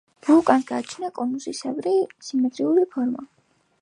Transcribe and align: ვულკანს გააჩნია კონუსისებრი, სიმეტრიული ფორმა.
ვულკანს 0.27 0.63
გააჩნია 0.71 1.11
კონუსისებრი, 1.19 1.93
სიმეტრიული 2.29 2.87
ფორმა. 2.97 3.29